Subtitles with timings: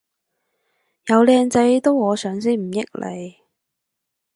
[1.05, 3.37] 有靚仔都我上先唔益你